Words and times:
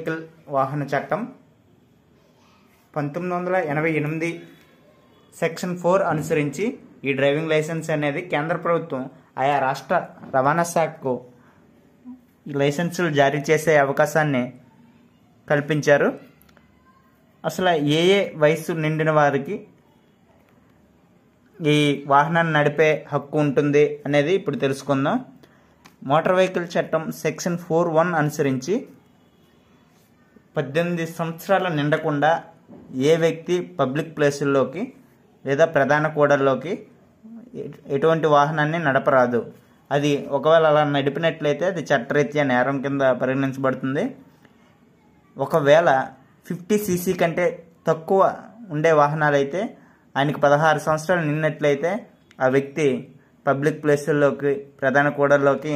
Vehicle 0.00 0.28
వాహన 0.48 0.82
చట్టం. 0.82 1.20
పంతొమ్మిది 2.96 3.34
వందల 3.34 3.56
ఎనభై 3.56 3.92
ఎనిమిది 3.92 4.28
సెక్షన్ 5.40 5.78
ఫోర్ 5.78 6.02
అనుసరించి 6.02 6.78
ఈ 7.04 7.12
డ్రైవింగ్ 7.12 7.48
లైసెన్స్ 7.48 7.90
అనేది 7.90 8.20
కేంద్ర 8.22 8.56
ప్రభుత్వం 8.56 9.10
ఆయా 9.38 9.58
రాష్ట్ర 9.58 9.96
రవాణా 10.34 10.62
శాఖకు 10.62 11.24
లైసెన్సులు 12.48 13.10
జారీ 13.14 13.40
చేసే 13.50 13.76
అవకాశాన్ని 13.76 14.52
కల్పించారు. 15.50 16.08
అసలు 17.44 17.68
ఏ 17.68 18.00
ఏ 18.18 18.32
వయసు 18.36 18.72
నిండిన 18.72 19.10
వారికి 19.10 19.66
ఈ 21.66 22.04
వాహనాన్ని 22.06 22.52
నడిపే 22.52 23.06
హక్కు 23.12 23.38
ఉంటుంది 23.38 23.84
అనేది 24.06 24.34
ఇప్పుడు 24.34 24.56
తెలుసుకుందాం. 24.56 25.24
మోటార్ 26.04 26.36
వెహికల్ 26.36 26.68
చట్టం 26.78 27.12
సెక్షన్ 27.12 27.58
ఫోర్ 27.58 27.88
వన్ 27.88 28.14
అనుసరించి 28.14 28.88
పద్దెనిమిది 30.56 31.04
సంవత్సరాలు 31.18 31.68
నిండకుండా 31.78 32.30
ఏ 33.10 33.12
వ్యక్తి 33.24 33.54
పబ్లిక్ 33.80 34.14
ప్లేసుల్లోకి 34.16 34.82
లేదా 35.44 35.64
ప్రధాన 35.76 36.06
కూడల్లోకి 36.16 36.72
ఎటువంటి 37.96 38.26
వాహనాన్ని 38.36 38.78
నడపరాదు. 38.86 39.40
అది 39.90 40.10
ఒకవేళ 40.36 40.64
అలా 40.72 40.82
నడిపినట్లయితే 40.96 41.64
అది 41.72 41.82
చట్టరీత్యా 41.90 42.42
నేరం 42.50 42.76
కింద 42.84 43.02
పరిగణించబడుతుంది. 43.20 44.04
ఒకవేళ 45.36 45.88
ఫిఫ్టీ 46.48 46.76
సీసీ 46.86 47.12
కంటే 47.22 47.46
తక్కువ 47.88 48.20
ఉండే 48.74 48.92
వాహనాలు 49.00 49.36
అయితే 49.40 49.60
పదహారు 50.44 50.80
సంవత్సరాలు 50.86 51.24
నిన్నట్లయితే 51.30 51.90
ఆ 52.44 52.48
వ్యక్తి 52.56 52.86
పబ్లిక్ 53.48 53.82
ప్లేసుల్లోకి 53.84 54.52
ప్రధాన 54.80 55.08
కూడల్లోకి 55.18 55.74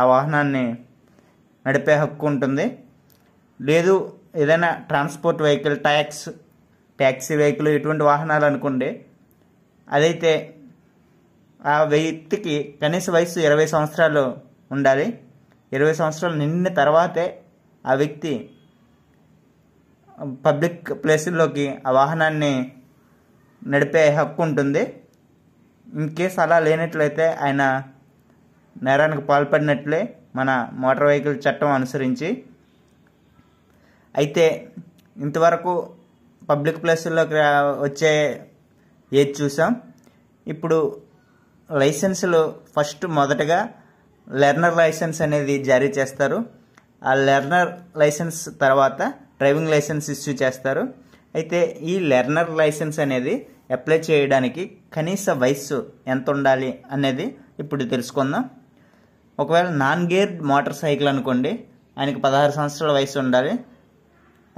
ఆ 0.00 0.02
వాహనాన్ని 0.12 0.64
నడిపే 1.66 1.94
హక్కు 2.02 2.24
ఉంటుంది. 2.26 2.66
లేదు 3.68 3.94
ఏదైనా 4.42 4.70
transport 4.90 5.42
vehicle 5.42 5.78
tax 5.86 6.24
taxi 6.98 7.34
vehicle 7.36 7.68
ఇటువంటి 7.68 8.04
వాహనాలు 8.10 8.44
అనుకోండి 8.44 8.88
అదైతే 9.88 10.32
ఆ 11.60 11.76
వ్యక్తికి 11.94 12.54
కనీస 12.82 13.06
వయసు 13.10 13.38
ఇరవై 13.40 13.66
సంవత్సరాలు 13.66 14.22
ఉండాలి. 14.70 15.06
ఇరవై 15.72 15.92
సంవత్సరాలు 15.92 16.36
నిండిన 16.36 16.74
తర్వాతే 16.74 17.26
ఆ 17.84 17.94
వ్యక్తి 17.94 18.32
పబ్లిక్ 20.46 20.90
ప్లేసుల్లోకి 21.04 21.66
ఆ 21.86 21.90
వాహనాన్ని 21.90 22.52
నడిపే 23.62 24.02
హక్కు 24.16 24.40
ఉంటుంది. 24.42 24.82
ఇన్ 25.86 26.10
కేస్ 26.16 26.38
అలా 26.38 26.58
లేనట్లయితే 26.58 27.26
ఆయన 27.44 27.62
నేరానికి 28.82 29.22
పాల్పడినట్లే 29.22 30.00
మన 30.36 30.50
మోటార్ 30.72 31.08
వెహికల్ 31.10 31.38
చట్టం 31.46 31.70
అనుసరించి 31.78 32.28
అయితే 34.20 34.44
ఇంతవరకు 35.24 35.72
పబ్లిక్ 36.50 36.80
ప్లేసుల్లోకి 36.84 37.36
వచ్చే 37.86 38.12
ఏది 39.12 39.32
చూసాం? 39.40 39.70
ఇప్పుడు 40.46 40.78
లైసెన్సులు 41.70 42.40
ఫస్ట్ 42.74 43.04
మొదటగా 43.18 43.60
లెర్నర్ 44.42 44.76
లైసెన్స్ 44.80 45.18
అనేది 45.26 45.54
జారీ 45.68 45.88
చేస్తారు. 45.98 46.38
ఆ 47.08 47.12
లెర్నర్ 47.28 47.70
లైసెన్స్ 48.02 48.40
తర్వాత 48.64 49.00
డ్రైవింగ్ 49.40 49.72
లైసెన్స్ 49.74 50.08
ఇష్యూ 50.14 50.32
చేస్తారు. 50.42 50.82
అయితే 51.38 51.58
ఈ 51.92 51.94
లెర్నర్ 52.12 52.50
లైసెన్స్ 52.60 52.98
అనేది 53.04 53.34
అప్లై 53.76 53.98
చేయడానికి 54.08 54.62
కనీస 54.94 55.24
వయస్సు 55.42 55.78
ఎంత 56.12 56.26
ఉండాలి 56.36 56.70
అనేది 56.94 57.26
ఇప్పుడు 57.62 57.82
తెలుసుకుందాం. 57.92 58.42
ఒకవేళ 59.38 59.68
నాన్ 59.82 60.04
గేర్డ్ 60.12 60.36
మోటార్ 60.50 60.76
సైకిల్ 60.84 61.08
అనుకోండి 61.12 61.52
ఆయనకి 61.98 62.20
పదహారు 62.26 62.52
సంవత్సరాల 62.58 62.92
వయసు 62.98 63.16
ఉండాలి. 63.24 63.52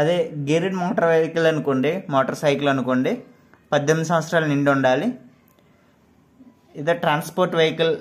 అదే 0.00 0.16
గేర్డ్ 0.48 0.76
మోటార్ 0.82 1.08
వెహికల్ 1.12 1.48
అనుకోండి 1.52 1.92
మోటార్ 2.14 2.38
సైకిల్ 2.44 2.68
అనుకోండి 2.74 3.12
పద్దెనిమిది 3.72 4.08
సంవత్సరాలు 4.10 4.46
నిండి 4.52 4.70
ఉండాలి. 4.74 5.06
ఇదే 6.80 6.94
ట్రాన్స్పోర్ట్ 7.04 7.54
వెహికల్ 7.60 7.94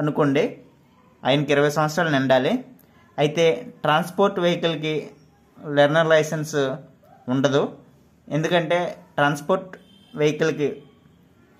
అనుకోండి 0.00 0.44
ఆయనకి 1.22 1.50
ఇరవై 1.54 1.72
సంవత్సరాలు 1.78 2.10
నిండాలి. 2.16 2.52
అయితే 3.18 3.44
ట్రాన్స్పోర్ట్ 3.84 4.38
వెహికల్కి 4.44 4.94
లెర్నర్ 5.78 6.10
లైసెన్స్ 6.14 6.56
ఉండదు. 7.34 7.62
ఎందుకంటే 8.28 8.78
ట్రాన్స్పోర్ట్ 9.16 9.70
వెహికల్కి 10.20 10.68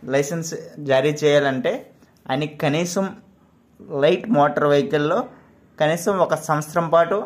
లైసెన్స్ 0.03 0.53
జారీ 0.91 1.13
చేయాలంటే 1.23 1.73
ఆయనకి 2.31 2.57
కనీసం 2.65 3.05
లైట్ 4.03 4.27
మోటార్ 4.39 4.69
వెహికల్లో 4.73 5.19
కనీసం 5.81 6.13
ఒక 6.27 6.35
సంవత్సరం 6.49 6.87
పాటు 6.89 7.17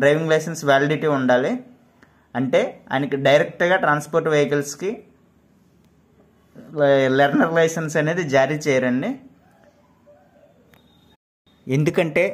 డ్రైవింగ్ 0.00 0.32
లైసెన్స్ 0.32 0.62
వ్యాలిడిటీ 0.70 1.08
ఉండాలి. 1.18 1.52
అంటే 2.34 2.60
ఆయనకి 2.92 3.16
డైరెక్ట్గా 3.26 3.76
ట్రాన్స్పోర్ట్ 3.84 4.28
వెహికల్స్కి 4.34 4.90
లెర్నర్ 7.18 7.54
లైసెన్స్ 7.58 7.94
అనేది 8.00 8.22
జారీ 8.34 8.56
చేయరండి. 8.66 9.10
ఎందుకంటే 11.66 12.24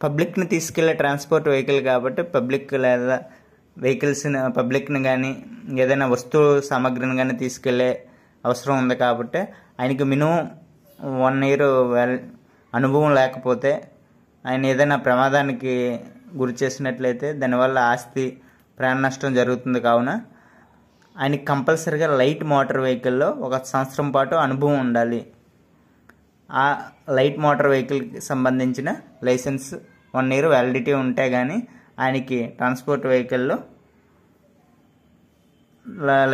పబ్లిక్ని 0.00 0.46
తీసుకెళ్ళే 0.52 0.94
ట్రాన్స్పోర్ట్ 1.02 1.46
వెహికల్ 1.52 1.80
కాబట్టి 1.90 2.22
పబ్లిక్ 2.36 2.72
లేదా 2.84 3.16
వెహికల్స్ని 3.76 4.40
పబ్లిక్ని 4.58 5.00
కానీ 5.08 5.30
ఏదైనా 5.82 6.06
వస్తువు 6.14 6.48
సామాగ్రిని 6.70 7.14
కానీ 7.20 7.34
తీసుకెళ్ళే 7.42 7.90
అవసరం 8.44 8.74
ఉంది 8.82 8.96
కాబట్టి 9.04 9.40
ఆయనకి 9.80 10.04
మినిమం 10.12 10.38
వన్ 11.22 11.38
ఇయర్ 11.48 11.66
అనుభవం 12.72 13.10
లేకపోతే 13.14 13.72
ఆయన 14.44 14.62
ఏదైనా 14.66 14.96
ప్రమాదానికి 15.06 15.74
గురి 16.40 16.54
చేసినట్లయితే 16.62 17.28
దానివల్ల 17.40 17.78
ఆస్తి 17.92 18.24
ప్రాణ 18.78 18.96
నష్టం 19.06 19.34
జరుగుతుంది 19.38 19.80
కావున 19.80 20.12
ఆయనకి 21.16 21.44
కంపల్సరీగా 21.50 22.08
లైట్ 22.20 22.44
మోటార్ 22.52 22.80
వెహికల్లో 22.86 23.28
ఒక 23.46 23.60
సంవత్సరం 23.72 24.08
పాటు 24.14 24.34
అనుభవం 24.44 24.78
ఉండాలి. 24.86 25.20
ఆ 26.50 26.64
లైట్ 27.16 27.38
మోటార్ 27.44 27.68
వెహికల్కి 27.74 28.20
సంబంధించిన 28.30 28.88
లైసెన్స్ 29.28 29.68
వన్ 30.16 30.32
ఇయర్ 30.36 30.48
వ్యాలిడిటీ 30.54 30.92
ఉంటే 31.02 31.24
కానీ 31.36 31.58
ఆయనకి 32.02 32.38
ట్రాన్స్పోర్ట్ 32.58 33.06
వెహికల్లో 33.12 33.56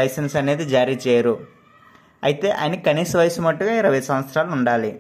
లైసెన్స్ 0.01 0.35
అనేది 0.41 0.65
జారీ 0.75 0.97
చేయరు. 1.05 1.35
అయితే 2.27 2.49
ఆయనకి 2.61 2.83
కనీస 2.89 3.13
వయసు 3.21 3.41
మట్టుగా 3.47 3.73
ఇరవై 3.83 4.01
సంవత్సరాలు 4.09 4.51
ఉండాలి. 4.59 4.91